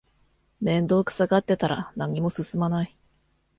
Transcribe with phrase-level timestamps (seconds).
[0.61, 2.97] 面倒くさがってたら何も進まない